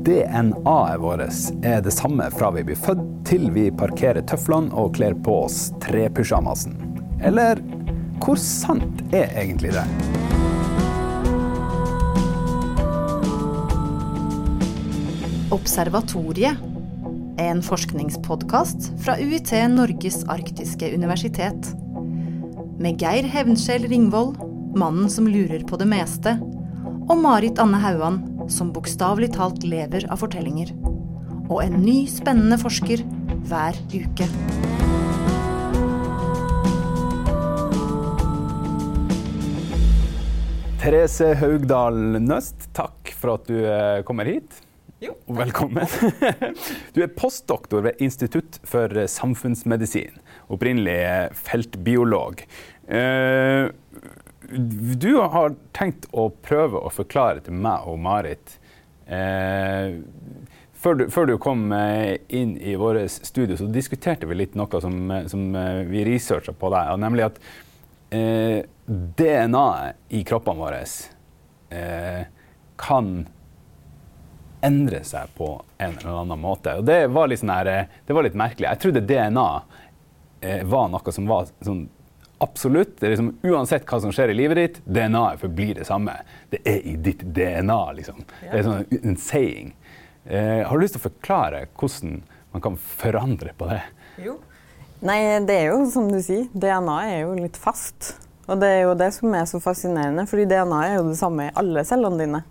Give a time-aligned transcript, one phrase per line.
[0.00, 5.12] DNA-et vårt er det samme fra vi blir født til vi parkerer tøflene og kler
[5.14, 6.78] på oss trepysjamasen.
[7.20, 7.60] Eller
[8.22, 9.84] hvor sant er egentlig det?
[15.52, 16.56] Observatoriet
[17.36, 21.68] er en forskningspodkast fra UiT Norges arktiske universitet.
[22.80, 24.40] Med Geir Hevnskjell Ringvold,
[24.72, 26.38] mannen som lurer på det meste,
[27.10, 28.22] og Marit Anne Hauan,
[28.52, 30.74] som bokstavelig talt lever av fortellinger.
[31.48, 33.02] Og en ny, spennende forsker
[33.48, 34.28] hver uke.
[40.82, 44.62] Therese Haugdal Nøst, takk for at du eh, kommer hit.
[45.02, 45.14] Jo.
[45.26, 45.86] Velkommen.
[46.94, 50.18] Du er postdoktor ved Institutt for samfunnsmedisin.
[50.52, 52.42] Opprinnelig eh, feltbiolog.
[54.52, 58.58] Du har tenkt å prøve å forklare til meg og Marit
[59.06, 59.94] eh,
[60.82, 64.80] før du, før du kom eh, inn i vårt studio, så diskuterte vi litt noe
[64.82, 67.38] som, eh, som eh, vi researcha på deg, nemlig at
[68.12, 72.26] eh, DNA-et i kroppene våre eh,
[72.82, 73.14] kan
[74.62, 76.76] endre seg på en eller annen måte.
[76.78, 78.68] Og det var litt, sånn her, det var litt merkelig.
[78.68, 79.48] Jeg trodde DNA
[80.66, 81.84] var noe som var sånn
[82.42, 82.96] absolutt.
[82.98, 86.16] Det er liksom, uansett hva som skjer i livet ditt, DNA-et forblir det samme.
[86.52, 88.24] Det er i ditt DNA, liksom.
[88.42, 89.74] Det er sånn en saying.
[90.24, 92.20] Eh, har du lyst til å forklare hvordan
[92.52, 93.80] man kan forandre på det?
[94.22, 94.36] Jo.
[95.02, 98.12] Nei, det er jo som du sier, DNA er jo litt fast.
[98.50, 101.48] Og det er jo det som er så fascinerende, fordi DNA er jo det samme
[101.48, 102.42] i alle cellene dine.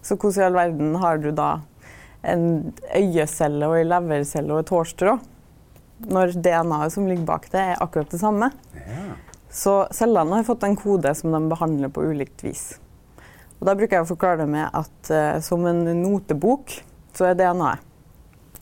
[0.00, 1.50] Så hvordan i all verden har du da
[2.24, 5.18] en øyecelle og en levercelle og et hårstrå?
[6.08, 8.48] Når DNA-et som ligger bak det, er akkurat det samme.
[9.50, 12.78] Så cellene har fått en kode som de behandler på ulikt vis.
[13.58, 16.72] Og da bruker jeg å forklare det med at eh, som en notebok,
[17.12, 17.86] så er DNA-et.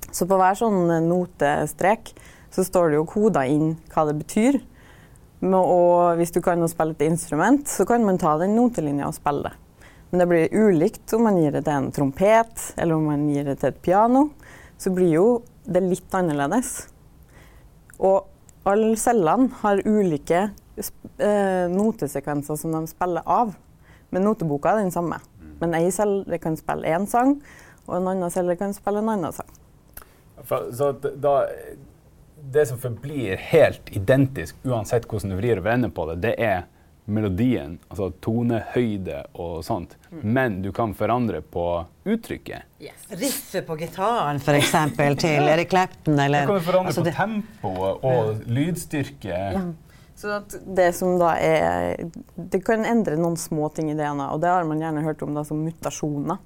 [0.09, 2.15] Så på hver sånn notestrek
[2.55, 4.57] så står det jo koda inn hva det betyr.
[5.45, 9.51] Og hvis du kan spille et instrument, så kan man ta den notelinja og spille
[9.51, 9.55] det.
[10.09, 13.45] Men det blir ulikt om man gir det til en trompet eller om man gir
[13.45, 14.31] det til et piano.
[14.81, 15.27] Så blir jo
[15.69, 16.89] det litt annerledes.
[18.01, 18.25] Og
[18.69, 20.57] alle cellene har ulike eh,
[21.73, 23.55] notesekvenser som de spiller av.
[24.11, 25.19] Men noteboka er den samme.
[25.61, 27.37] Men ei celle kan spille én sang,
[27.89, 29.51] og en annen celle kan spille en annen sang.
[30.73, 31.35] Så da,
[32.53, 36.67] det som forblir helt identisk uansett hvordan du vrir og vender på det, det er
[37.09, 39.95] melodien, altså tonehøyde og sånt.
[40.13, 41.65] Men du kan forandre på
[42.05, 42.67] uttrykket.
[43.17, 44.75] Riffet på gitaren, f.eks.
[45.19, 49.41] til Eric Clapton, Du kan forandre altså på det- tempoet og lydstyrke.
[50.19, 54.41] Så at det som da er Det kan endre noen små ting i DNA, og
[54.43, 56.41] det har man gjerne hørt om da som mutasjoner.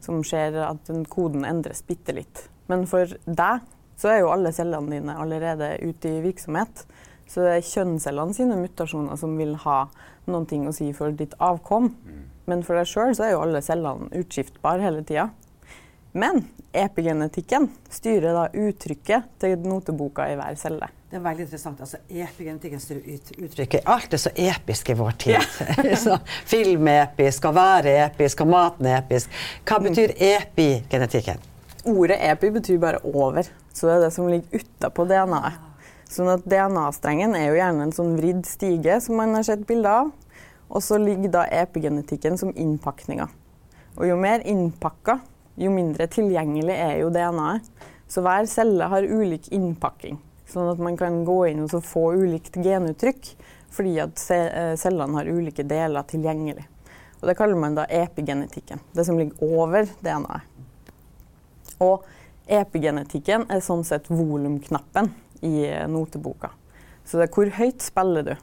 [0.00, 2.46] Som skjer at den koden endres bitte litt.
[2.70, 3.66] Men for deg
[3.96, 6.84] så er jo alle cellene dine allerede ute i virksomhet.
[7.26, 9.88] Så det er kjønnscellene sine mutasjoner som vil ha
[10.30, 11.90] noen ting å si for ditt avkom.
[12.46, 15.30] Men for deg sjøl så er jo alle cellene utskiftbare hele tida.
[16.16, 20.88] Men epigenetikken styrer da uttrykket til noteboka i hver celle.
[21.10, 21.82] Det er veldig interessant.
[21.84, 23.84] Altså, epigenetikken styrer ut, uttrykket.
[23.92, 25.36] Alt er så episk i vår tid.
[25.84, 26.24] Yeah.
[26.54, 29.36] film er episk, å være episk, og maten er episk.
[29.68, 31.44] Hva betyr epigenetikken?
[31.92, 35.62] Ordet epi betyr bare over, så det er det som ligger utapå DNA-et.
[36.16, 40.00] Sånn at DNA-strengen er jo gjerne en sånn vridd stige som man har sett bilder
[40.06, 40.12] av.
[40.72, 43.28] Og så ligger da epigenetikken som innpakninga.
[44.00, 45.20] Og jo mer innpakka,
[45.56, 47.68] jo mindre tilgjengelig er jo DNA-et.
[48.06, 50.18] Så hver celle har ulik innpakking.
[50.46, 53.32] Sånn at man kan gå inn og så få ulikt genuttrykk
[53.76, 56.64] fordi at eh, cellene har ulike deler tilgjengelig.
[57.20, 58.80] Og det kaller man da epigenetikken.
[58.94, 60.92] Det som ligger over DNA-et.
[61.84, 62.06] Og
[62.46, 65.10] epigenetikken er sånn sett volumknappen
[65.44, 66.54] i eh, noteboka.
[67.04, 68.34] Så det er hvor høyt spiller du.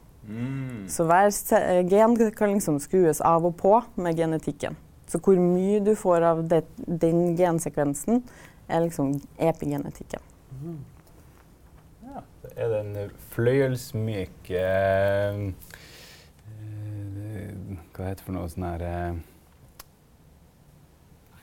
[0.88, 4.78] Så hver eh, gen kan liksom skrues av og på med genetikken.
[5.08, 8.24] Så hvor mye du får av det, den gensekvensen,
[8.68, 10.24] er liksom epigenetikken.
[12.42, 15.38] Så er det en fløyelsmyk eh,
[16.54, 17.54] eh,
[17.94, 19.22] Hva heter det for noe sånn her eh,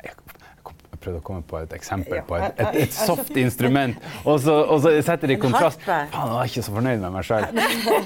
[0.04, 4.38] jeg, jeg prøvde å komme på et eksempel på et, et, et soft instrument, og
[4.44, 5.82] så, og så setter de i kontrast.
[5.84, 7.48] Faen, jeg var ikke så fornøyd med meg sjøl.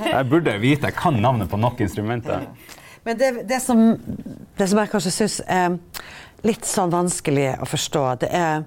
[0.05, 2.49] Jeg burde vite, jeg kan navnet på nok instrumenter.
[3.04, 3.80] Men det, det, som,
[4.56, 5.76] det som jeg kanskje syns er
[6.44, 8.64] litt sånn vanskelig å forstå, det er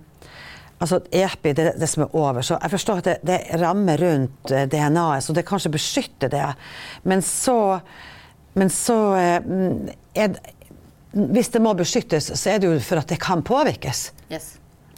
[0.77, 2.43] Altså EPI, det, det som er over.
[2.45, 6.43] Så jeg forstår at det, det rammer rundt eh, DNA-et, så det kanskje beskytter det.
[7.01, 7.79] Men så,
[8.53, 9.47] men så eh,
[10.13, 10.37] er,
[11.17, 14.11] Hvis det må beskyttes, så er det jo for at det kan påvirkes.
[14.29, 14.51] Yes.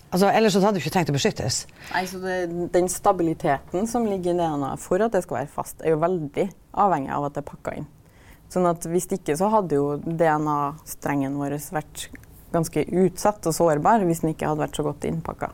[0.10, 1.62] Altså, ellers så hadde du ikke trengt å beskyttes.
[1.94, 2.38] Nei, så det,
[2.74, 6.50] Den stabiliteten som ligger i DNA for at det skal være fast, er jo veldig
[6.82, 7.88] avhengig av at det er pakka inn.
[8.50, 12.08] Sånn at Hvis ikke så hadde jo DNA-strengen vår vært
[12.54, 15.52] ganske utsatt og sårbar hvis den ikke hadde vært så godt innpakka.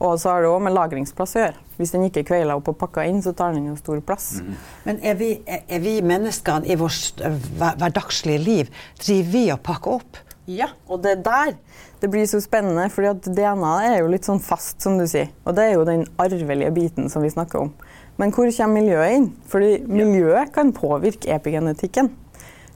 [0.00, 1.64] Og så har det òg med lagringsplass å gjøre.
[1.76, 4.30] Hvis den ikke er kveila opp og pakka inn, så tar den jo stor plass.
[4.40, 4.54] Mm.
[4.86, 8.70] Men er vi, er, er vi, menneskene i vårt hverdagslige liv,
[9.02, 10.22] driver vi og pakker opp?
[10.50, 11.52] Ja, og det der
[12.00, 15.28] det blir så spennende, fordi at DNA er jo litt sånn fast, som du sier.
[15.44, 17.74] Og det er jo den arvelige biten som vi snakker om.
[18.16, 19.28] Men hvor kommer miljøet inn?
[19.52, 22.08] Fordi miljøet kan påvirke epigenetikken.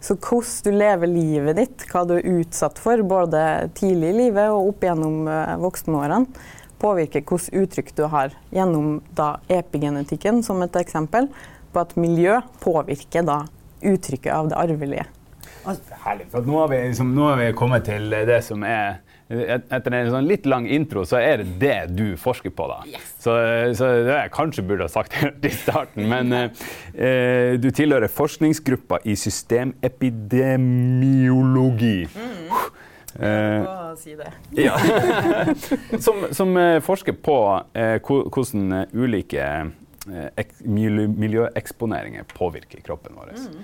[0.05, 4.53] Så hvordan du lever livet ditt, hva du er utsatt for både tidlig i livet
[4.53, 6.27] og opp gjennom uh, voksenårene,
[6.83, 11.31] påvirker hvilke uttrykk du har gjennom da epigenetikken, som et eksempel
[11.73, 13.47] på at miljø påvirker da
[13.81, 15.07] uttrykket av det arvelige.
[16.05, 16.29] Herlig.
[16.29, 19.01] for Nå har, vi, liksom, nå har vi kommet til det som er
[19.35, 22.65] etter en sånn litt lang intro, så er det det du forsker på.
[22.71, 22.79] da.
[22.91, 23.01] Yes.
[23.19, 23.31] Så,
[23.79, 25.13] så, det jeg kanskje burde ha sagt
[25.49, 26.03] i starten.
[26.11, 26.51] Men eh,
[27.61, 32.09] du tilhører forskningsgruppa i systemepidemiologi.
[32.15, 32.31] Mm.
[33.15, 34.33] Uh, si det.
[34.59, 34.75] ja.
[35.99, 39.71] som, som, eh, forsker på eh, hvordan ulike
[40.11, 40.29] eh,
[40.67, 43.31] miljøeksponeringer påvirker kroppen vår.
[43.39, 43.63] Mm.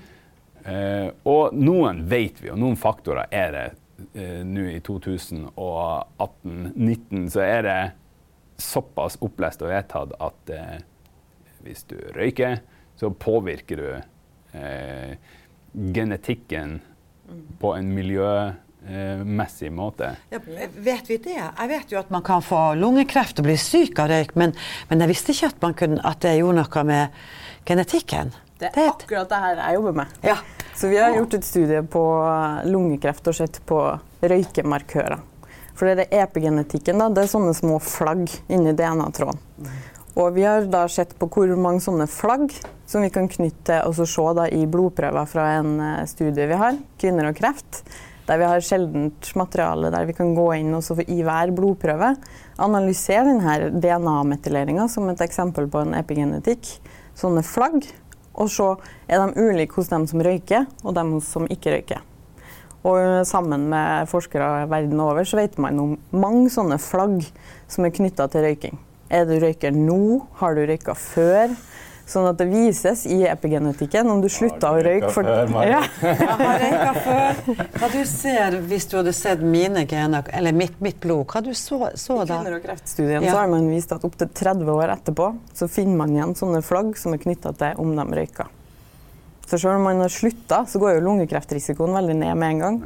[0.64, 3.76] Eh, og noen vet vi, og noen faktorer er det eh,
[4.46, 7.80] nå i 2018-19, så er det
[8.60, 10.78] såpass opplest og vedtatt at eh,
[11.64, 12.60] hvis du røyker,
[13.00, 15.12] så påvirker du eh,
[15.94, 16.80] genetikken
[17.60, 20.14] på en miljømessig måte.
[20.32, 21.36] Ja, vet vi det?
[21.38, 24.54] Jeg vet jo at man kan få lungekreft og bli syk av røyk, men,
[24.90, 27.20] men jeg visste ikke at, kunne, at det gjorde noe med
[27.68, 28.34] genetikken.
[28.60, 30.18] Det er akkurat det her jeg jobber med.
[30.26, 30.40] Ja.
[30.80, 32.02] Så vi har gjort et studie på
[32.64, 33.82] lungekreft og sett på
[34.24, 35.18] røykemarkører.
[35.76, 39.42] For det er epigenetikken, da, det er sånne små flagg inni DNA-tråden.
[40.16, 42.56] Og vi har da sett på hvor mange sånne flagg
[42.88, 46.62] som vi kan knytte og så se da i blodprøver fra en eh, studie vi
[46.64, 47.84] har, kvinner og kreft,
[48.24, 52.14] der vi har sjeldent materiale der vi kan gå inn og i hver blodprøve
[52.56, 56.78] analysere denne DNA-metyleringa som et eksempel på en epigenetikk.
[57.20, 57.84] Sånne flagg
[58.34, 58.68] og se
[59.10, 62.04] er de ulike hos dem som røyker, og dem som ikke røyker.
[62.88, 67.26] Og sammen med forskere verden over så vet man om mange sånne flagg
[67.68, 68.78] som er knytta til røyking.
[69.10, 70.22] Er du røyker nå?
[70.40, 71.52] Har du røyka før?
[72.10, 75.28] Sånn at det vises i epigenetikken om du slutta å røyke for
[75.62, 75.82] ja.
[76.60, 77.42] Jeg før.
[77.76, 81.52] Hva du ser hvis du hadde sett mine gener, eller mitt, mitt blod, hva du
[81.54, 82.24] så, så da?
[82.24, 83.30] I kvinner- og kreftstudien ja.
[83.30, 86.96] så har man vist at opptil 30 år etterpå så finner man igjen sånne flagg
[86.98, 88.50] som er knytta til om de røyker.
[89.46, 92.80] Så selv om man har slutta, så går jo lungekreftrisikoen veldig ned med en gang.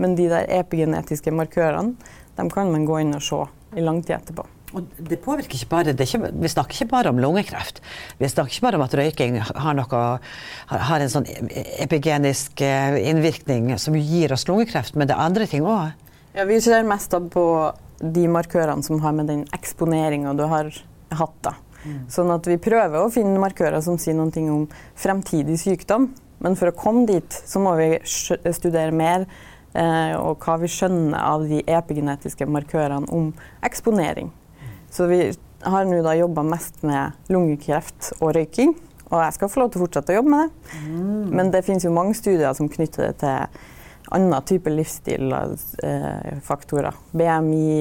[0.00, 3.42] Men de der epigenetiske markørene dem kan man gå inn og se
[3.76, 4.44] i lang tid etterpå.
[4.76, 7.80] Og det påvirker ikke bare, ikke, Vi snakker ikke bare om lungekreft.
[8.20, 10.02] Vi snakker ikke bare om at røyking har, noe,
[10.70, 11.26] har en sånn
[11.82, 15.90] epigenisk eh, innvirkning som gir oss lungekreft, men det er andre ting òg.
[16.36, 17.44] Ja, vi ser mest på
[18.00, 20.70] de markørene som har med den eksponeringa du har
[21.18, 21.38] hatt.
[21.42, 21.56] da.
[21.84, 22.00] Mm.
[22.12, 24.66] Sånn at vi prøver å finne markører som sier noe om
[24.98, 26.10] fremtidig sykdom.
[26.40, 29.26] Men for å komme dit, så må vi studere mer
[29.74, 33.32] eh, og hva vi skjønner av de epigenetiske markørene om
[33.66, 34.30] eksponering.
[34.90, 35.20] Så vi
[35.62, 38.70] har nå da jobba mest med lungekreft og røyking.
[39.10, 40.50] Og jeg skal få lov til å fortsette å jobbe med det.
[40.86, 41.24] Mm.
[41.34, 43.36] Men det finnes jo mange studier som knytter det til
[44.14, 46.94] annen type livsstilfaktorer.
[46.94, 47.72] Eh, BMI,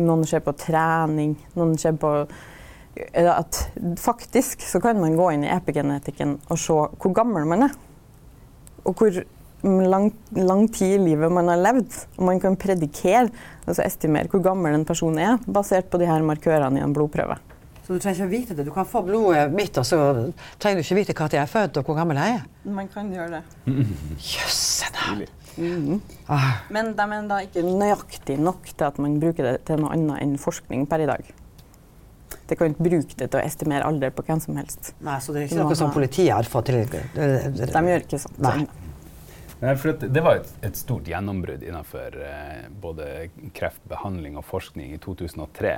[0.00, 2.10] noen ser på trening, noen ser på
[2.94, 3.52] at
[3.98, 7.72] faktisk så kan man gå inn i epigenetikken og se hvor gammel man er.
[8.84, 9.12] Og hvor
[9.64, 11.96] lang, lang, tid i livet man har levd.
[12.18, 13.30] Og man kan predikere,
[13.64, 17.38] altså estimere hvor gammel en person er, basert på de her markørene i en blodprøve.
[17.84, 18.64] Så du trenger ikke å vite det?
[18.64, 19.98] Du kan få blodet mitt, og så
[20.60, 22.44] trenger du ikke vite når jeg er født og hvor gammel jeg er?
[22.72, 23.42] Man kan gjøre det.
[24.24, 25.24] Jøsse mm.
[25.60, 25.98] mm.
[26.32, 26.62] ah.
[26.72, 30.22] Men de er da ikke nøyaktig nok til at man bruker det til noe annet
[30.24, 31.28] enn forskning per i dag.
[32.48, 34.94] Det kan ikke bruke det til å estimere alder på hvem som helst.
[35.04, 36.80] Nei, Så det er ikke noe som politiet har fått til?
[36.88, 38.40] De gjør ikke sånn.
[38.44, 38.83] Nei.
[39.64, 44.98] Nei, for det var et, et stort gjennombrudd innenfor eh, både kreftbehandling og forskning i
[45.00, 45.70] 2003.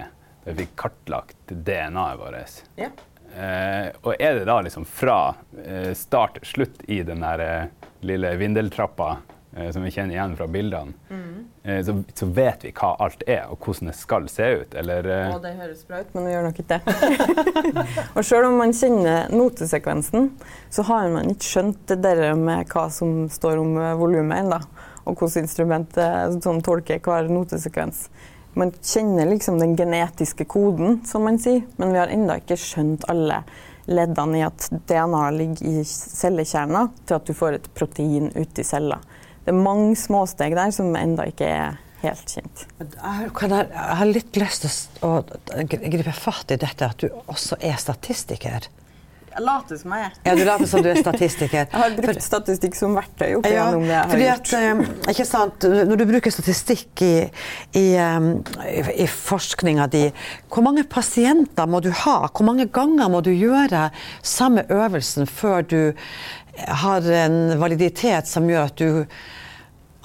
[0.42, 2.56] Da vi fikk kartlagt DNA-et vårt.
[2.80, 2.90] Ja.
[3.36, 7.86] Eh, og er det da liksom fra eh, start til slutt i den der eh,
[8.06, 9.10] lille vindeltrappa
[9.54, 11.25] eh, som vi kjenner igjen fra bildene, mm.
[11.66, 15.08] Eh, så, så, vet vi hva alt er, og hvordan det skal se ut, eller
[15.32, 16.96] Å, det høres bra ut, men vi gjør nok ikke det.
[18.16, 20.30] og selv om man kjenner notesekvensen,
[20.70, 24.60] så har man ikke skjønt det der med hva som står om volumet ennå,
[25.06, 25.98] og hvilket instrument
[26.42, 28.06] som tolker hver notesekvens.
[28.56, 33.04] Man kjenner liksom den genetiske koden, som man sier, men vi har ennå ikke skjønt
[33.10, 33.42] alle
[33.90, 38.64] leddene i at DNA ligger i cellekjerna til at du får et protein ut i
[38.66, 38.96] cella.
[39.46, 42.64] Det er mange småsteg der som ennå ikke er helt kjent.
[42.80, 47.06] Jeg, jeg, jeg har litt lyst til å, å gripe fatt i dette at du
[47.30, 48.66] også er statistiker.
[49.36, 50.12] Jeg later som jeg er.
[50.24, 51.66] Ja, du later som du er statistiker.
[51.70, 54.52] Jeg har brukt statistikk som verktøy opp ja, gjennom det jeg har fordi gjort.
[54.56, 57.12] at, um, ikke sant, Når du bruker statistikk i,
[57.76, 58.30] i, um,
[58.64, 60.06] i, i forskninga di,
[60.48, 62.16] hvor mange pasienter må du ha?
[62.30, 63.90] Hvor mange ganger må du gjøre
[64.24, 65.80] samme øvelsen før du
[66.56, 69.06] har en validitet som gjør at du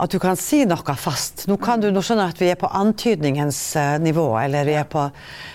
[0.02, 1.44] at du kan si noe fast.
[1.46, 4.74] Nå, kan du, nå skjønner jeg at vi er på antydningens uh, nivå, eller vi,
[4.90, 5.04] på,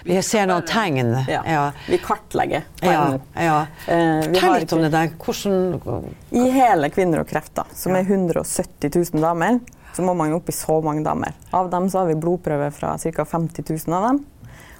[0.07, 1.17] vi ser noen tegn.
[1.27, 1.41] Ja.
[1.51, 1.65] Ja.
[1.91, 2.63] Vi kartlegger.
[2.79, 3.57] på Ja, ja.
[3.91, 5.11] Eh, vi Fortell har litt om det der.
[5.19, 9.59] Hvordan I hele Kvinner og kreft, da, som er 170 000 damer,
[9.97, 11.35] så må man jo opp i så mange damer.
[11.51, 13.27] Av dem så har vi blodprøver fra ca.
[13.27, 14.25] 50 000 av dem.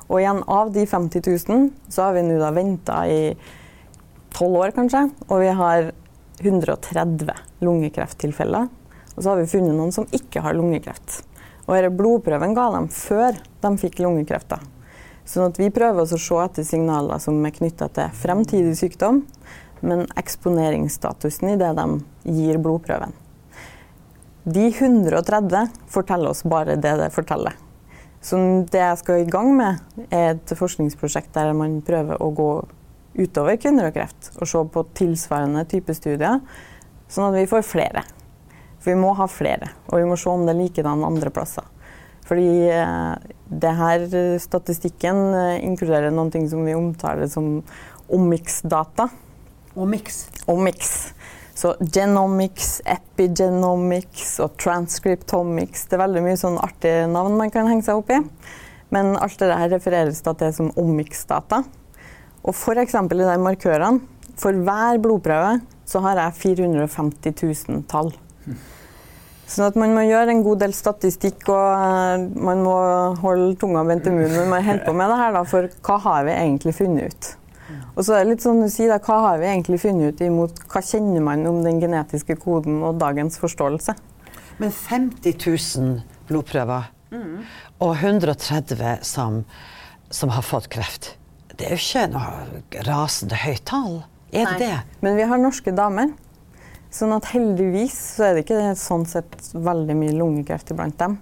[0.07, 3.21] Og igjen av de 50 000 så har vi nå da venta i
[4.37, 5.91] tolv år, kanskje, og vi har
[6.43, 7.33] 130
[7.65, 8.69] lungekrefttilfeller.
[9.17, 11.23] Og så har vi funnet noen som ikke har lungekreft.
[11.67, 14.49] Og denne blodprøven ga dem før de fikk lungekreft.
[14.53, 14.61] da.
[15.27, 19.25] Sånn at vi prøver å se etter signaler som er knytta til fremtidig sykdom,
[19.83, 21.87] men eksponeringsstatusen i det de
[22.37, 23.15] gir blodprøven.
[24.47, 27.57] De 130 forteller oss bare det det forteller.
[28.23, 28.39] Så
[28.71, 32.51] det jeg skal i gang med, er et forskningsprosjekt der man prøver å gå
[33.17, 36.43] utover kvinner og kreft og se på tilsvarende type studier,
[37.09, 38.05] sånn at vi får flere.
[38.81, 41.67] For vi må ha flere, og vi må se om det er likedan andre plasser.
[42.27, 43.15] Fordi eh,
[43.47, 47.61] det her eh, statistikken eh, inkluderer noen ting som vi omtaler som
[48.13, 49.09] omics-data.
[49.79, 50.27] Omics?
[50.51, 50.93] Omics.
[51.57, 55.87] Så genomics, epigenomics og transcriptomics.
[55.89, 58.21] Det er veldig mye sånn artige navn man kan henge seg opp i.
[58.93, 61.63] Men alt det her refereres da til som omics-data.
[62.47, 62.95] Og f.eks.
[62.95, 64.15] i de markørene.
[64.37, 65.57] For hver blodprøve
[65.89, 67.37] så har jeg 450
[67.71, 68.11] 000 tall.
[69.47, 72.77] Sånn at man må gjøre en god del statistikk, og eh, man må
[73.23, 75.99] holde tunga vendt i munnen når man holder på med det her, da, for hva
[76.03, 77.29] har vi egentlig funnet ut?
[77.95, 80.25] Og så er det litt sånn du sier, da, hva har vi egentlig funnet ut
[80.27, 83.95] imot hva kjenner man om den genetiske koden og dagens forståelse?
[84.59, 85.95] Men 50 000
[86.29, 86.91] blodprøver
[87.87, 89.45] og 130 som,
[90.11, 91.15] som har fått kreft.
[91.57, 94.01] Det er jo ikke noe rasende høyt tall.
[94.37, 94.79] Er det det?
[95.01, 96.13] Men vi har norske damer.
[96.93, 101.17] Sånn at heldigvis så er det ikke sånn sett veldig mye lungekreft iblant dem.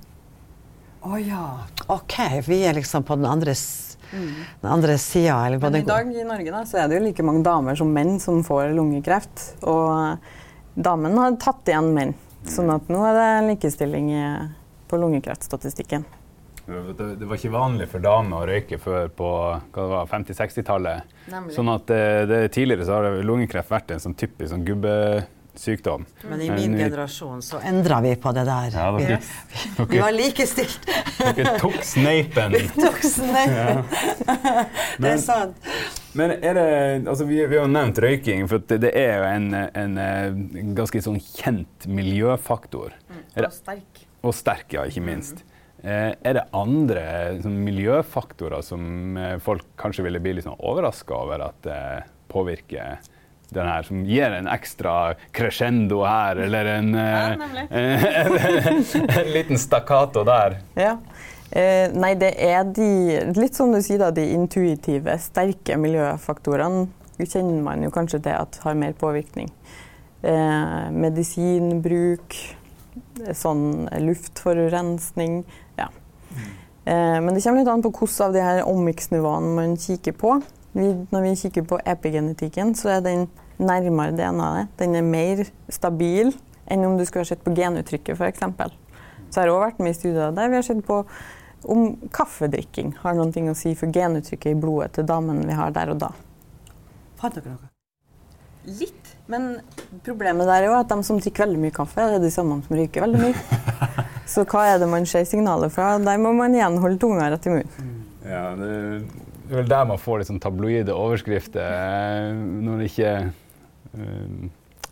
[1.05, 1.45] Å ja.
[1.93, 3.55] OK, vi er liksom på den andre,
[4.11, 4.33] mm.
[4.63, 5.39] den andre sida.
[5.61, 8.17] Men i dag i Norge da, så er det jo like mange damer som menn
[8.23, 9.47] som får lungekreft.
[9.69, 10.19] Og
[10.75, 12.15] damene har tatt igjen menn.
[12.49, 14.11] Sånn at nå er det likestilling
[14.91, 16.05] på lungekreftstatistikken.
[16.67, 21.15] Det, det var ikke vanlig for damer å røyke før på hva det var, 50-60-tallet.
[21.53, 26.07] Sånn at det, det, tidligere så har lungekreft vært en sånn typisk sånn gubbesykdom.
[26.31, 28.73] Men i min Men, generasjon så endra vi på det der.
[28.73, 30.89] Ja, dere, Vi dere, var likestilt.
[31.37, 32.57] dere tok sneipen.
[32.81, 33.47] Voksne.
[35.05, 35.73] Det er sant.
[36.17, 36.69] Men er det,
[37.11, 39.97] altså vi, vi har jo nevnt røyking, for at det, det er jo en, en,
[40.01, 42.95] eh, ganske sånn kjent miljøfaktor.
[43.11, 44.07] Mm, og sterk.
[44.23, 45.43] og sterk, ja, ikke minst.
[45.85, 47.05] Eh, er det andre
[47.45, 51.83] sånn, miljøfaktorer som eh, folk kanskje ville bli litt sånn overraska over at det
[52.33, 53.03] påvirker
[53.55, 57.33] den her, som gir en ekstra crescendo her, eller en, eh,
[57.69, 58.81] en,
[59.21, 60.59] en liten stakkato der?
[60.81, 60.97] Ja.
[61.55, 66.89] Eh, nei, det er de Litt som du sier, da, de intuitive, sterke miljøfaktorene
[67.21, 69.53] kjenner man jo kanskje til at har mer påvirkning.
[70.25, 72.35] Eh, medisinbruk,
[73.37, 75.45] sånn luftforurensning.
[76.85, 80.37] Eh, men det kommer litt an på hvilke av de her omics-nivåene man kikker på.
[80.75, 83.29] Vi, når vi kikker på epigenetikken, så er den
[83.63, 84.75] nærmere DNA-et.
[84.81, 86.35] Den er mer stabil
[86.71, 88.45] enn om du skulle ha sett på genuttrykket, f.eks.
[89.31, 91.03] Så har det også vært med i studier der vi har sett på
[91.65, 95.95] om kaffedrikking har noe å si for genuttrykket i blodet til damen vi har der
[95.95, 96.11] og da.
[97.21, 97.71] Fant dere noe?
[98.65, 99.13] Litt.
[99.29, 99.55] Men
[100.05, 102.61] problemet der er jo at de som drikker veldig mye kaffe, det er de samme
[102.67, 103.61] som røyker veldig mye.
[104.27, 105.95] Så hva er det man ser signaler fra?
[106.01, 107.95] Der må man igjen holde tunga rett i munnen.
[108.25, 112.31] Ja, det er vel der man får litt sånn tabloide overskrifter, eh,
[112.65, 114.47] når det ikke eh,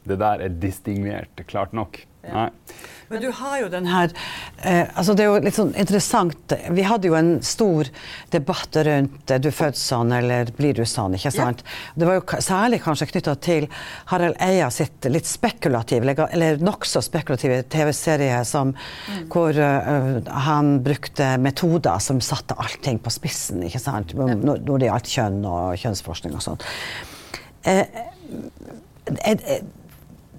[0.08, 2.00] det der er distinguert klart nok.
[2.22, 2.48] Nei.
[3.10, 4.12] Men du har jo den her
[4.62, 6.52] eh, altså Det er jo litt sånn interessant.
[6.72, 7.88] Vi hadde jo en stor
[8.32, 11.64] debatt rundt er du født sånn eller blir du sånn, ikke sant.
[11.98, 13.66] Det var jo særlig kanskje knytta til
[14.12, 18.72] Harald Eia sitt litt spekulative, eller- nokså spekulative TV-serie som
[19.34, 24.14] hvor uh, han brukte metoder som satte allting på spissen, ikke sant.
[24.16, 26.64] Når, når det gjaldt kjønn og kjønnsforskning og sånn.
[27.66, 27.84] Eh,
[29.20, 29.64] er- er-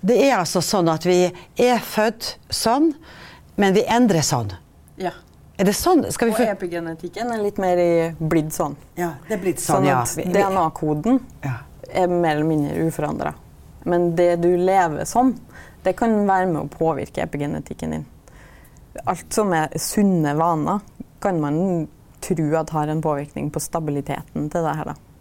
[0.04, 1.20] det er altså sånn at vi
[1.64, 2.92] er født sånn,
[3.56, 4.52] men vi endrer sånn.
[5.00, 5.14] Ja.
[5.56, 6.02] Er det sånn?
[6.12, 8.76] Skal vi Og epigenetikken er litt mer i blitt sånn.
[9.00, 10.50] Ja, det er blitt Sånn sånn, ja.
[10.50, 11.60] DNA-koden ja.
[11.94, 13.36] er mer eller mindre uforandra.
[13.88, 15.32] Men det du lever som,
[15.86, 18.06] det kan være med å påvirke epigenetikken din.
[19.08, 20.84] Alt som er sunne vaner,
[21.24, 21.88] kan man
[22.24, 24.92] tro at har en påvirkning på stabiliteten til det her.
[24.92, 25.13] Da.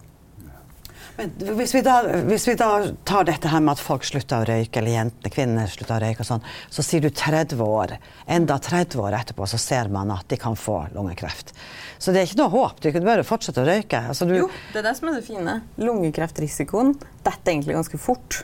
[1.16, 2.69] Men hvis vi, da, hvis vi da
[3.04, 6.25] tar dette her med at folk slutter å røyke, eller jentene, kvinner slutter å røyke
[6.25, 7.97] og sånn, så sier du 30 år.
[8.33, 11.52] Enda 30 år etterpå så ser man at de kan få lungekreft.
[12.00, 12.81] Så det er ikke noe håp.
[12.81, 14.00] Du bare fortsette å røyke.
[14.14, 15.59] Altså, du, Jo, det er det som er det fine.
[15.85, 18.42] Lungekreftrisikoen detter egentlig ganske fort.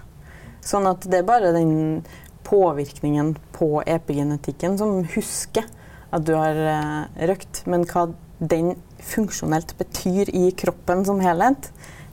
[0.65, 2.05] Sånn at det er bare den
[2.49, 5.67] påvirkningen på epigenetikken som husker
[6.15, 7.63] at du har røykt, røkt.
[7.69, 8.09] Men hva
[8.39, 11.71] den funksjonelt betyr i kroppen som helhet,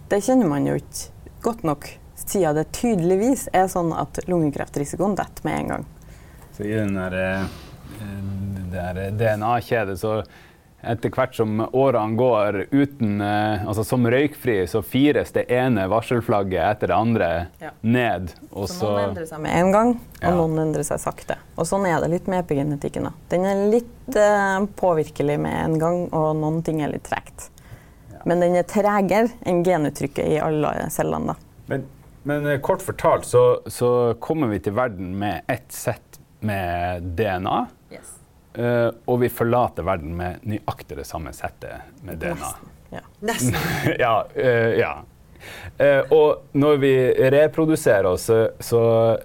[0.10, 1.12] det kjenner man jo ikke
[1.46, 1.90] godt nok.
[2.26, 5.86] Siden det tydeligvis er sånn at lungekreftrisikoen detter med en gang.
[6.56, 7.46] Så i den der, eh,
[8.72, 10.24] der DNA-kjedet, så
[10.86, 16.62] etter hvert som årene går uten eh, Altså som røykfri, så fires det ene varselflagget
[16.76, 17.30] etter det andre
[17.62, 17.72] Ja.
[17.82, 18.34] ned.
[18.54, 20.36] Så noen endrer seg med en gang, og Ja.
[20.36, 21.38] noen endrer seg sakte.
[21.58, 23.04] Og sånn er det litt med epigenetikken.
[23.04, 23.12] Da.
[23.30, 27.50] Den er litt eh, påvirkelig med en gang, og noen ting er litt tregt.
[28.26, 31.34] Men den er tregere enn genuttrykket i alle cellene.
[31.34, 31.66] Da.
[31.72, 31.88] Men,
[32.26, 33.90] men eh, kort fortalt så, så
[34.20, 37.66] kommer vi til verden med ett sett med DNA.
[38.54, 42.34] eh, og vi forlater verden med nøyaktig det samme settet med DNA.
[42.36, 42.72] Nesten.
[42.96, 43.04] Ja.
[43.20, 43.60] nesten.
[44.06, 44.16] ja.
[44.38, 44.96] Uh, ja.
[45.78, 46.96] Eh, og når vi
[47.30, 48.82] reproduserer oss, så, så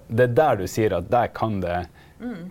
[0.08, 1.78] det er der du sier at der kan det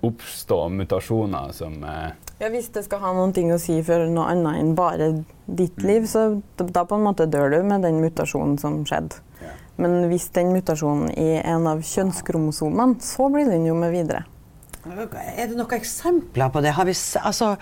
[0.01, 4.29] oppstå mutasjoner som eh, Ja, hvis det skal ha noen ting å si for noe
[4.31, 5.09] annet enn bare
[5.45, 9.19] ditt liv, så da, på en måte dør du med den mutasjonen som skjedde.
[9.43, 9.51] Ja.
[9.83, 14.23] Men hvis den mutasjonen er en av kjønnskromosomene, så blir den jo med videre.
[14.87, 16.71] Er det noen eksempler på det?
[16.77, 17.57] Har vi, altså,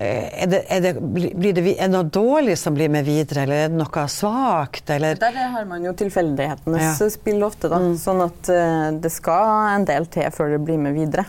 [0.00, 3.54] er det, er, det, blir det, er det noe dårlig som blir med videre, eller
[3.66, 4.88] er det noe svakt?
[4.94, 5.14] Eller?
[5.20, 7.08] Der har man jo tilfeldighetenes Ja.
[7.12, 7.76] spill ofte, da.
[8.00, 11.24] Sånn at uh, det skal en del til før det blir med videre.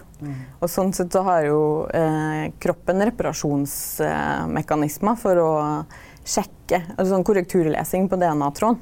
[0.62, 5.50] Og sånn sett så har jo uh, kroppen reparasjonsmekanismer for å
[6.22, 8.80] sjekke, altså sånn korrekturlesing på DNA-tråden.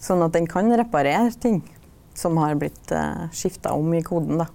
[0.00, 1.60] Sånn at den kan reparere ting
[2.16, 4.46] som har blitt uh, skifta om i koden, da.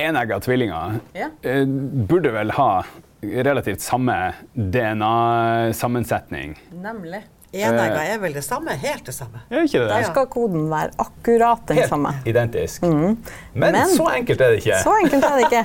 [0.00, 1.26] enegga tvillinger Ja.
[1.44, 2.82] eh, burde vel ha
[3.22, 4.16] relativt samme
[4.54, 6.56] DNA-sammensetning.
[6.82, 7.22] Nemlig.
[7.52, 8.70] Enegga er vel det samme?
[8.78, 9.40] Helt det samme.
[9.50, 12.12] Ikke det Der skal koden være akkurat den Helt samme.
[12.24, 12.82] identisk.
[12.82, 13.16] Men,
[13.54, 14.78] Men- så enkelt er det ikke.
[14.84, 15.64] Så enkelt er det ikke.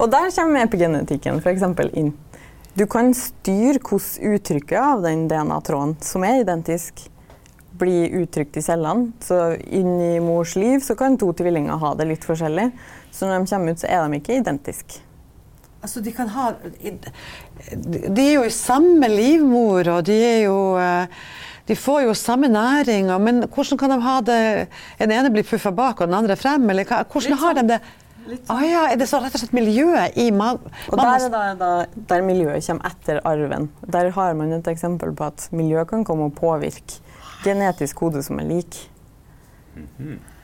[0.00, 2.12] Og der kommer epigenetikken eksempel inn.
[2.74, 7.08] Du kan styre hvordan uttrykket av den DNA-tråden, som er identisk,
[7.78, 9.12] blir uttrykt i cellene.
[9.20, 12.72] Så inni mors liv så kan to tvillinger ha det litt forskjellig.
[13.12, 15.00] Så når de kommer ut, så er de ikke identiske.
[15.82, 16.50] Altså, de kan ha
[17.74, 21.22] De er jo i samme livmor, og de er jo eh,
[21.66, 24.42] De får jo samme næring, men hvordan kan de ha det
[25.00, 27.74] Den ene blir puffa bak, og den andre frem, eller hva, hvordan har de sånn.
[27.74, 27.80] det?
[28.22, 31.40] Å ja, er det så rett og slett miljøet i ma Og der er da,
[31.58, 31.70] da,
[32.10, 33.66] der miljøet kommer etter arven.
[33.82, 37.00] Der har man et eksempel på at miljø kan komme og påvirke
[37.42, 38.78] genetisk kode som er lik.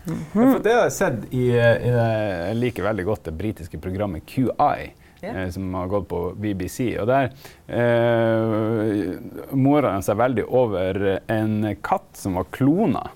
[0.08, 2.06] Ja, for det har jeg sett i, i det,
[2.48, 4.90] Jeg liker veldig godt det britiske programmet QI.
[5.22, 6.92] Eh, Som har gått på BBC.
[7.02, 7.30] Og der
[7.66, 9.14] eh,
[9.56, 13.06] mora han seg veldig over en katt som var klona.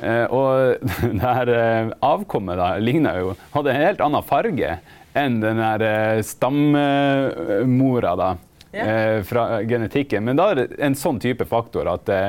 [0.00, 0.84] Eh, og
[1.16, 4.78] det her eh, avkommet da ligna jo Hadde en helt annen farge
[5.18, 8.30] enn den der eh, stammora da.
[8.72, 9.16] Yeah.
[9.16, 10.22] eh, fra genetikken.
[10.24, 12.28] Men da er det en sånn type faktor at eh,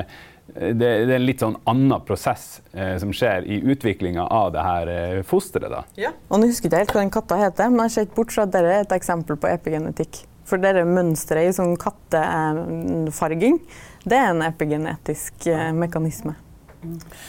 [0.56, 4.66] det, det er en litt sånn annen prosess eh, som skjer i utviklinga av det
[4.66, 5.72] her eh, fosteret.
[5.72, 6.12] da.
[6.30, 8.36] Og nå husker jeg ikke helt hva den katta heter, men jeg ser ikke bort
[8.36, 10.24] fra at dette er et eksempel på epigenetikk.
[10.48, 13.60] For dette mønsteret i sånn kattefarging,
[14.04, 16.36] det er en epigenetisk eh, mekanisme.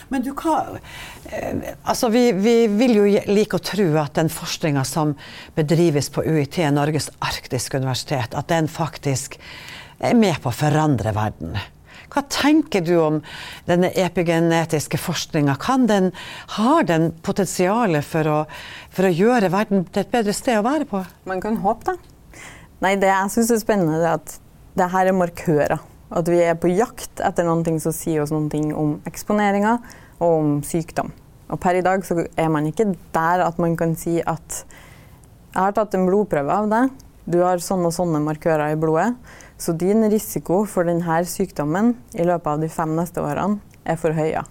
[0.08, 0.78] Men du, hva
[1.28, 5.14] eh, Altså, vi, vi vil jo like å tro at den forskninga som
[5.56, 9.36] bedrives på UiT, Norges arktiske universitet, at den faktisk
[10.02, 11.54] er med på å forandre verden.
[12.12, 13.20] Hva tenker du om
[13.68, 15.56] denne epigenetiske forskninga?
[16.56, 18.38] Har den potensial for å,
[18.92, 21.00] for å gjøre verden til et bedre sted å være på?
[21.28, 21.96] Man kan håpe det.
[22.82, 24.36] Nei, det jeg syns er spennende, er at
[24.76, 25.80] det her er markører.
[26.12, 29.78] At vi er på jakt etter noe som sier oss noe om eksponeringa
[30.18, 31.12] og om sykdom.
[31.52, 34.62] Og per i dag så er man ikke der at man kan si at
[35.52, 36.92] jeg har tatt en blodprøve av deg,
[37.28, 39.12] du har sånne og sånne markører i blodet,
[39.62, 44.42] så din risiko for denne sykdommen i løpet av de fem neste årene er forhøya.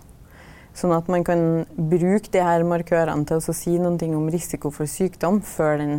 [0.77, 1.41] Sånn at man kan
[1.75, 5.95] bruke de her markørene til å si noe om risiko for sykdom før den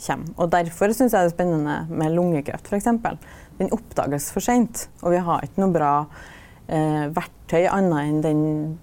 [0.00, 0.32] kommer.
[0.36, 2.90] Og Derfor syns jeg det er spennende med lungekreft f.eks.
[3.60, 5.92] Den oppdages for seint, og vi har ikke noe bra
[6.66, 8.42] eh, verktøy annet enn den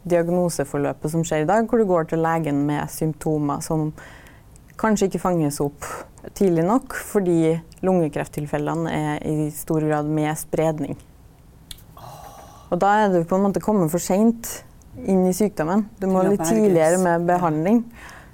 [0.09, 3.91] diagnoseforløpet som skjer i dag, hvor du går til legen med symptomer som
[4.79, 5.85] kanskje ikke fanges opp
[6.37, 10.95] tidlig nok, fordi lungekrefttilfellene er i stor grad med spredning.
[12.71, 14.49] Og da er du på en måte kommet for seint
[14.97, 15.87] inn i sykdommen.
[15.99, 17.83] Du må litt tidligere med behandling.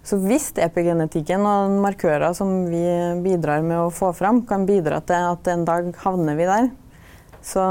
[0.06, 2.84] Så hvis epigenetikken og markører som vi
[3.26, 6.70] bidrar med å få fram, kan bidra til at en dag havner vi der,
[7.44, 7.66] så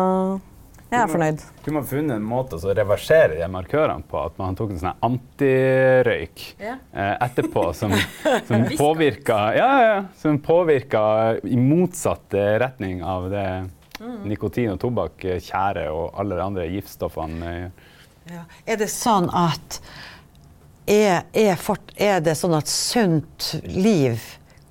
[0.88, 1.42] jeg er fornøyd.
[1.64, 4.20] Kunne man funnet en måte å reversere de markørene på?
[4.30, 7.92] At man tok en sånn antirøyk eh, etterpå som,
[8.48, 11.02] som påvirka ja, ja, som påvirka
[11.44, 13.48] i motsatt retning av det
[14.00, 14.22] mm.
[14.30, 17.52] nikotin og tobakk, tjære og alle de andre giftstoffene
[18.28, 18.42] ja.
[18.68, 19.78] Er det sånn at
[20.88, 24.20] er, er, fort, er det sånn at sunt liv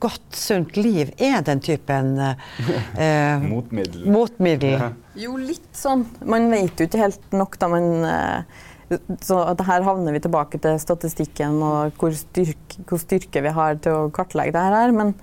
[0.04, 4.08] godt, sunt liv er den typen eh, motmiddel.
[4.14, 4.78] motmiddel.
[4.78, 4.90] Ja.
[5.18, 6.06] Jo, litt sånn.
[6.28, 7.70] Man vet jo ikke helt nok, da.
[7.74, 8.64] Men eh,
[9.26, 13.80] så at her havner vi tilbake til statistikken og hvor styrke, hvor styrke vi har
[13.84, 14.96] til å kartlegge det her.
[14.96, 15.14] Men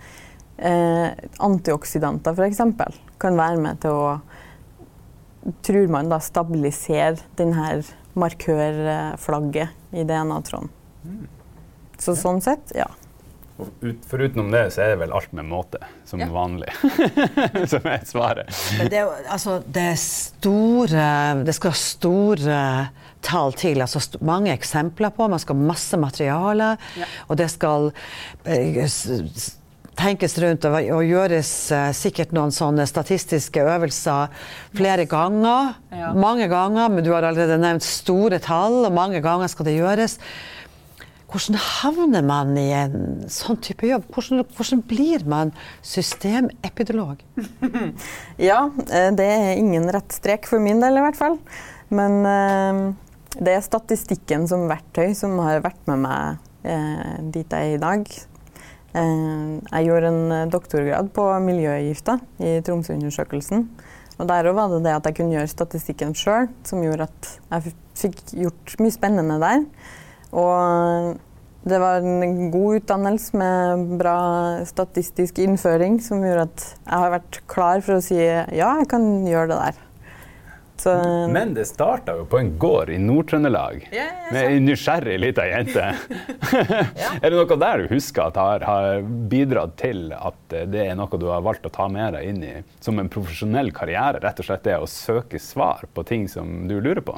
[0.59, 1.11] eh,
[1.45, 2.65] antioksidanter f.eks.
[3.23, 4.07] kan være med til å
[5.61, 7.83] Tror man da stabilisere denne
[8.17, 10.71] markørflagget i DNA-tråden.
[11.05, 11.27] Mm.
[12.01, 12.87] Så sånn sett, ja.
[13.57, 16.27] Ut, forutenom det så er det vel alt med måte, som ja.
[16.33, 16.73] vanlig.
[17.71, 18.51] som er svaret.
[18.81, 21.09] Men det, altså, det er store
[21.47, 22.61] Det skal store
[23.25, 23.81] tall til.
[23.85, 25.29] Altså st mange eksempler på.
[25.31, 26.75] Man skal ha masse materiale.
[26.99, 27.11] Ja.
[27.29, 27.93] Og det skal
[28.45, 28.83] eh,
[29.95, 34.35] tenkes rundt og, og gjøres uh, sikkert noen sånne statistiske øvelser
[34.75, 35.77] flere ganger.
[35.95, 36.11] Ja.
[36.19, 40.19] Mange ganger, men du har allerede nevnt store tall, og mange ganger skal det gjøres.
[41.35, 44.05] Hvordan havner man i en sånn type jobb?
[44.15, 45.49] Hvordan, hvordan blir man
[45.83, 47.25] systemepidolog?
[48.51, 51.41] ja, eh, det er ingen rett strek for min del i hvert fall.
[51.91, 52.79] Men eh,
[53.41, 57.83] det er statistikken som verktøy som har vært med meg eh, dit jeg er i
[57.83, 58.07] dag.
[58.95, 63.67] Jeg gjorde en doktorgrad på miljøgifter i Tromsø-undersøkelsen.
[64.23, 67.75] Og der var det det at jeg kunne gjøre statistikken sjøl, som gjorde at jeg
[67.99, 69.67] fikk gjort mye spennende der.
[70.35, 71.15] Og
[71.65, 74.19] det var en god utdannelse med bra
[74.69, 79.07] statistisk innføring som gjorde at jeg har vært klar for å si ja, jeg kan
[79.29, 79.81] gjøre det der.
[80.77, 85.15] Så, Men det starta jo på en gård i Nord-Trøndelag ja, ja, med ei nysgjerrig
[85.23, 85.85] lita jente.
[87.23, 91.21] er det noe der du husker at har, har, bidratt til at det er noe
[91.21, 94.19] du har valgt å ta med deg inn i som en profesjonell karriere?
[94.25, 97.17] Rett og slett det å søke svar på ting som du lurer på?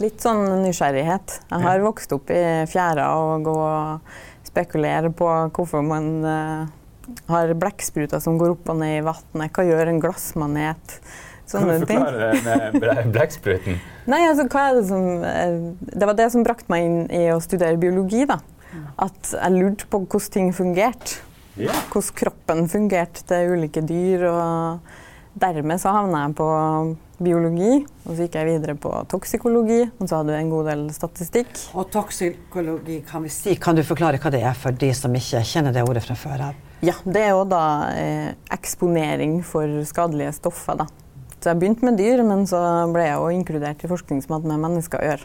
[0.00, 1.40] Litt sånn nysgjerrighet.
[1.50, 4.10] Jeg har vokst opp i fjæra og gå og
[4.46, 6.66] spekulere på hvorfor man uh,
[7.28, 9.52] har blekkspruter som går opp og ned i vannet.
[9.52, 11.00] Hva gjør en glassmanet?
[11.46, 13.78] Sånne kan du forklare med blekkspruten?
[14.10, 15.56] Nei, altså, hva er det som eh,
[15.92, 18.24] Det var det som brakte meg inn i å studere biologi.
[18.26, 18.40] da.
[19.00, 21.22] At jeg lurte på hvordan ting fungerte.
[21.56, 21.76] Yeah.
[21.92, 24.26] Hvordan kroppen fungerte til ulike dyr.
[24.28, 24.94] og
[25.36, 26.48] Dermed så havna jeg på
[27.20, 29.82] biologi, og så gikk jeg videre på toksikologi.
[30.00, 31.52] Og så hadde du en god del statistikk.
[31.76, 35.44] Og toksikologi, kan vi si, kan du forklare hva det er for de som ikke
[35.46, 36.62] kjenner det ordet fra før av?
[36.84, 37.64] Ja, det er jo da
[37.96, 40.82] eh, eksponering for skadelige stoffer.
[40.84, 40.88] da.
[41.46, 42.58] Så jeg begynte med dyr, men så
[42.90, 45.22] ble jeg òg inkludert i forskning som hadde med mennesker å gjøre.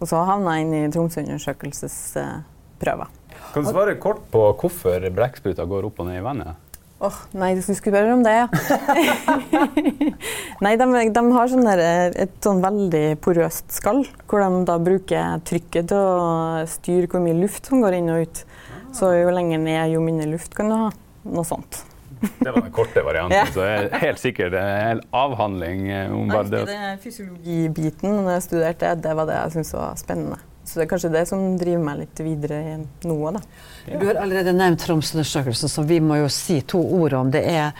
[0.00, 3.06] Og så havna jeg inn i Tromsø-undersøkelsesprøver.
[3.54, 6.58] Kan du svare kort på hvorfor blekkspruta går opp og ned i vannet?
[6.98, 8.50] Åh, oh, Nei, du skulle spørre om det, ja.
[10.66, 15.38] nei, de, de har sånn der, et sånn veldig porøst skall, hvor de da bruker
[15.46, 18.42] trykket til å styre hvor mye luft som går inn og ut.
[18.98, 20.90] Så jo lenger ned, jo mindre luft kan du ha.
[21.30, 21.86] Noe sånt.
[22.44, 23.36] Det var den korte varianten.
[23.38, 23.46] ja.
[23.54, 26.78] Så jeg er helt sikkert en hel avhandling eh, om bare det.
[27.04, 30.40] Fysiologibiten når jeg studerte, det var det jeg syntes var spennende.
[30.70, 32.58] Så det er kanskje det som driver meg litt videre
[33.08, 33.16] nå.
[33.34, 33.40] Da.
[33.88, 33.98] Ja.
[33.98, 37.32] Du har allerede nevnt Tromsøundersøkelsen, så vi må jo si to ord om.
[37.32, 37.72] Det er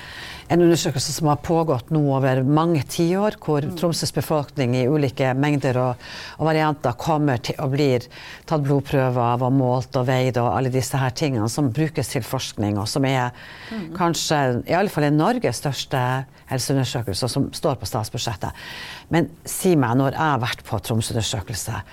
[0.51, 3.77] en undersøkelse som har pågått nå over mange tiår, hvor mm.
[3.79, 6.07] Tromsøs befolkning i ulike mengder og,
[6.39, 7.87] og, varianter kommer til å bli
[8.51, 12.27] tatt blodprøver av og målt og veid og alle disse her tingene som brukes til
[12.27, 13.31] forskning, og som er
[13.71, 13.93] mm.
[13.99, 16.03] kanskje i alle fall er Norges største
[16.51, 18.67] helseundersøkelse, og som står på statsbudsjettet.
[19.15, 21.85] Men si meg, når jeg har vært på Tromsø-undersøkelse,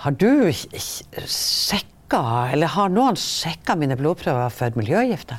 [0.00, 5.38] har du sjekka, eller har noen sjekka mine blodprøver for miljøgifter?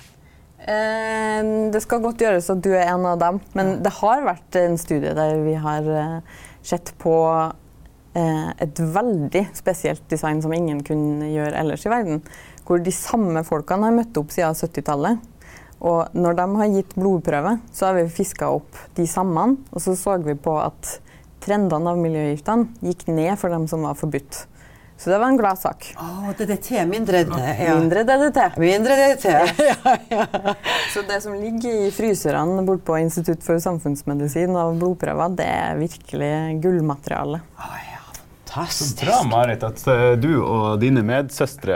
[0.61, 1.41] Eh,
[1.73, 4.77] det skal godt gjøres at du er en av dem, men det har vært en
[4.77, 7.15] studie der vi har eh, sett på
[8.13, 12.21] eh, et veldig spesielt design som ingen kunne gjøre ellers i verden.
[12.67, 15.27] Hvor de samme folkene har møtt opp siden 70-tallet.
[15.81, 19.95] Og når de har gitt blodprøve, så har vi fiska opp de samme, og så
[19.97, 20.99] så vi på at
[21.41, 24.43] trendene av miljøgiftene gikk ned for dem som var forbudt.
[25.01, 25.87] Så det var en glad sak.
[25.97, 27.73] Oh, DDT, mindre, ja.
[27.79, 28.43] mindre DDT.
[28.61, 29.25] Mindre DDT.
[29.83, 30.27] ja, ja.
[30.93, 35.81] Så det som ligger i fryserne borte på Institutt for samfunnsmedisin av blodprøver, det er
[35.81, 37.41] virkelig gullmateriale.
[37.57, 37.79] Oh,
[38.51, 38.99] Fantastisk.
[38.99, 41.75] Så bra, Marit, at uh, du og dine medsøstre,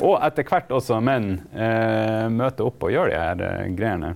[0.00, 4.14] og etter hvert også menn, uh, møter opp og gjør de her uh, greiene.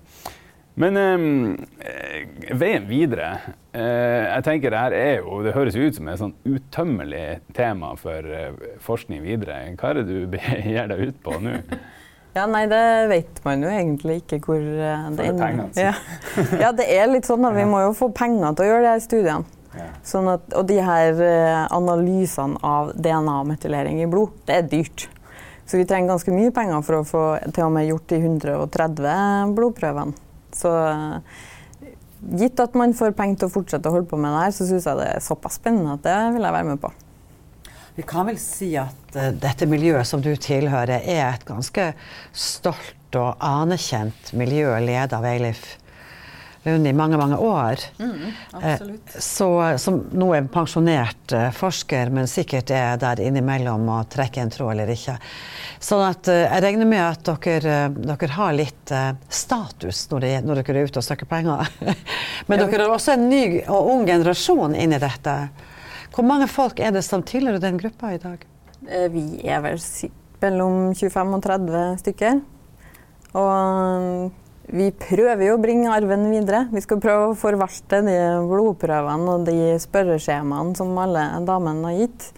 [0.79, 3.31] Men eh, veien videre
[3.73, 7.93] eh, Jeg tenker det her er jo Det høres ut som et sånn utømmelig tema
[8.01, 8.55] for eh,
[8.85, 9.63] forskning videre.
[9.81, 10.39] Hva er det du
[10.71, 11.59] gir deg ut på nå?
[12.31, 15.65] Ja, nei, det vet man jo egentlig ikke hvor uh, det ender.
[15.65, 15.83] Altså.
[15.83, 16.45] Ja.
[16.61, 18.93] ja, det er litt sånn at vi må jo få penger til å gjøre de
[18.93, 19.57] her studiene.
[19.75, 19.89] Ja.
[20.07, 25.09] Sånn at, og de her uh, analysene av DNA-metylering i blod, det er dyrt.
[25.67, 29.57] Så vi trenger ganske mye penger for å få til og med gjort de 130
[29.59, 30.30] blodprøvene.
[30.57, 30.73] Så
[32.41, 34.67] gitt at man får penger til å fortsette å holde på med det her, så
[34.69, 36.93] syns jeg det er såpass spennende at det vil jeg være med på.
[37.97, 41.91] Vi kan vel si at uh, dette miljøet som du tilhører, er et ganske
[42.33, 45.75] stolt og anerkjent miljø ledet av Eilif
[46.63, 47.81] Lund i mange, mange år.
[47.99, 48.33] Mm.
[48.55, 54.43] Uh, så, som nå er pensjonert uh, forsker, men sikkert er der innimellom å trekke
[54.43, 55.17] en tråd eller ikke.
[55.81, 58.93] Sånn at uh, jeg regner med at dere, dere har litt
[59.33, 61.73] status når, de, når, dere er ute og søker penger.
[62.51, 65.37] Men dere har også en ny og ung generasjon inni dette.
[66.13, 68.45] Hvor mange folk er det som tilhører den gruppa i dag?
[69.15, 69.81] Vi er vel
[70.41, 72.45] mellom 25 og 30 stykker.
[73.39, 74.40] Og
[74.71, 76.65] vi prøver jo å bringe arven videre.
[76.71, 78.17] Vi skal prøve å forvalte de
[78.51, 82.31] blodprøvene og de spørreskjemaene som alle damene har gitt.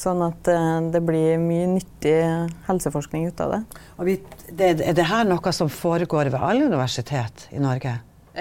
[0.00, 2.16] Sånn at uh, det blir mye nyttig
[2.68, 3.62] helseforskning ut av det.
[4.08, 4.14] Vi,
[4.56, 7.98] det er det her noe som foregår ved alle universitet i Norge?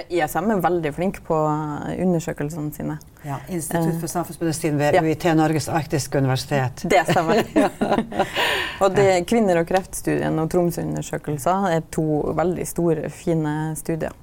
[0.09, 2.97] ISM er veldig flink på undersøkelsene sine.
[3.25, 5.01] Ja, Institutt for samfunnsmedisin ved ja.
[5.03, 6.83] UiT Norges arktiske universitet.
[6.93, 7.41] Det stemmer.
[8.83, 12.05] og det, Kvinner og kreftstudien og Tromsø-undersøkelser er to
[12.37, 14.13] veldig store, fine studier.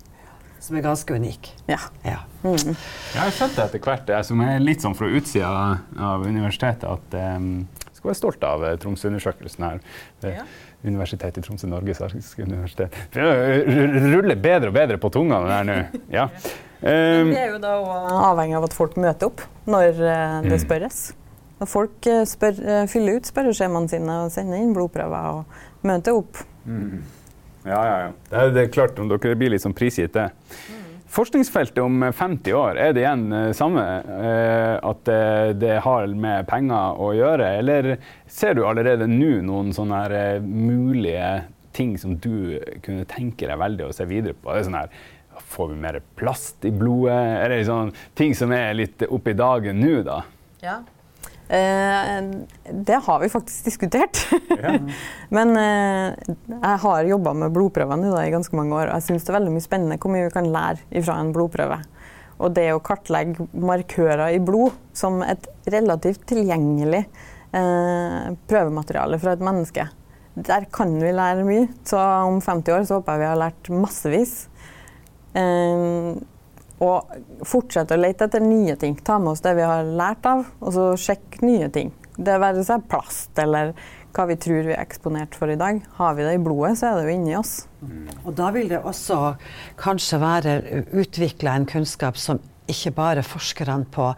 [0.63, 1.53] Som er ganske unike.
[1.69, 1.79] Ja.
[2.07, 2.23] ja.
[2.43, 2.73] Mm.
[2.73, 5.51] Jeg har skjønt etter hvert, jeg som er litt sånn fra utsida
[5.99, 9.85] av universitetet, at um, jeg skal være stolt av eh, Tromsø-undersøkelsen her.
[10.25, 10.47] Ja.
[10.91, 12.95] Universitetet i Tromsø, Norges arktiske universitet.
[13.15, 13.27] Det
[14.15, 15.77] ruller bedre og bedre på tunga det der nå.
[16.13, 16.29] Ja.
[16.77, 17.75] Um, det er jo da
[18.29, 20.63] avhengig av at folk møter opp når uh, det mm.
[20.63, 21.01] spørres.
[21.61, 26.19] Når folk uh, spør, uh, fyller ut spørreskjemaene sine og sender inn blodprøver og møter
[26.19, 26.43] opp.
[26.69, 27.01] Mm.
[27.67, 28.11] Ja, ja, ja.
[28.31, 30.29] Det er, det er klart om dere blir litt sånn prisgitt det.
[30.69, 30.86] Mm.
[31.17, 33.83] Forskningsfeltet om 50 år, er det igjen uh, samme?
[34.05, 35.09] Uh, at
[35.57, 37.51] det har med penger å gjøre?
[37.63, 37.95] Eller
[38.29, 41.31] ser du allerede nå noen sånne mulige
[41.77, 44.53] ting som du kunne tenke deg veldig å se videre på?
[44.65, 44.93] Sånn her,
[45.37, 47.17] Får vi mer plast i blodet?
[47.43, 50.23] Er det sånne ting som er litt oppe i dagen nå, da?
[50.65, 50.79] Ja.
[51.49, 52.25] Eh,
[52.73, 54.19] det har vi faktisk diskutert.
[54.51, 54.79] Ja.
[55.37, 59.33] Men eh, jeg har jobba med blodprøvene i ganske mange år, og jeg syns det
[59.33, 61.79] er veldig mye spennende hvor mye vi kan lære fra en blodprøve.
[62.37, 69.45] Og det å kartlegge markører i blod som et relativt tilgjengelig eh, prøvemateriale fra et
[69.47, 69.87] menneske,
[70.37, 71.69] der kan vi lære mye.
[71.87, 74.35] Så om 50 år så håper jeg vi har lært massevis.
[75.37, 76.17] Eh,
[76.83, 78.97] og fortsette å lete etter nye ting.
[79.05, 81.93] Ta med oss det vi har lært av, og så sjekke nye ting.
[82.17, 83.75] Det være seg plast eller
[84.17, 85.83] hva vi tror vi er eksponert for i dag.
[85.99, 87.67] Har vi det i blodet, så er det jo inni oss.
[88.25, 89.37] Og da vil det også
[89.81, 90.55] kanskje være
[90.97, 94.13] utvikla en kunnskap som ikke bare forskerne på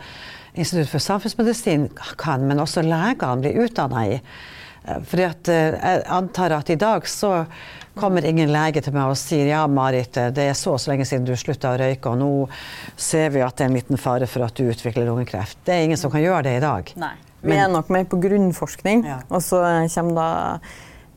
[0.59, 1.85] Institutt for samfunnsmedisin
[2.19, 4.17] kan, men også legene blir utdanna i.
[4.89, 7.45] Eh, fordi at eh, jeg antar at i dag så
[7.99, 11.07] kommer ingen lege til meg og sier ja, Marit, det er så og så lenge
[11.09, 12.31] siden du slutta å røyke, og nå
[12.95, 15.59] ser vi at det er en liten fare for at du utvikler lungekreft.
[15.67, 16.93] Det er ingen som kan gjøre det i dag.
[17.01, 17.17] Nei.
[17.43, 19.21] Vi er nok mer på grunnforskning, ja.
[19.31, 19.61] og så
[19.95, 20.31] kommer da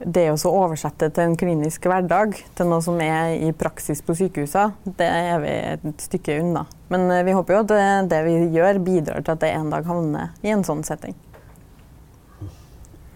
[0.06, 4.94] det å oversette til en klinisk hverdag, til noe som er i praksis på sykehusene,
[4.98, 6.66] det er vi et stykke unna.
[6.94, 9.70] Men eh, vi håper jo at det, det vi gjør, bidrar til at det en
[9.74, 11.18] dag havner i en sånn setting.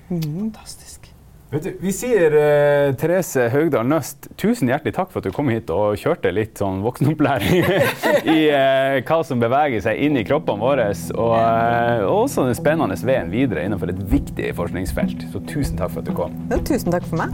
[0.07, 1.11] Fantastisk.
[1.49, 5.47] Vet du, vi sier uh, Therese Haugdal Nøst, tusen hjertelig takk for at du kom
[5.53, 7.61] hit og kjørte litt sånn voksenopplæring
[8.35, 12.97] i uh, hva som beveger seg inn i kroppene våre, og uh, også den spennende
[13.05, 15.27] veien videre innenfor et viktig forskningsfelt.
[15.31, 16.35] Så tusen takk for at du kom.
[16.49, 17.31] Ja, tusen takk for meg.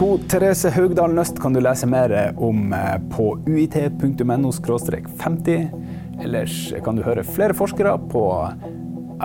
[0.00, 2.72] Ho, Therese Haugdal Nøst kan du lese mer om
[3.12, 5.91] på uit.no 50.
[6.22, 8.24] Ellers kan du høre flere forskere på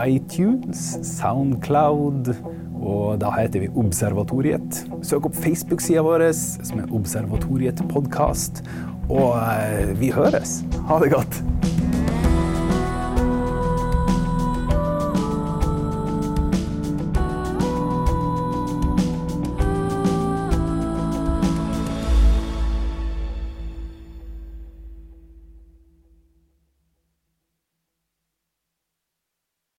[0.03, 2.31] iTunes, Soundcloud,
[2.77, 4.83] og da heter vi Observatoriet.
[5.05, 8.63] Søk opp Facebook-sida vår som er Observatoriet podkast.
[9.07, 10.61] Og eh, vi høres.
[10.89, 11.41] Ha det godt.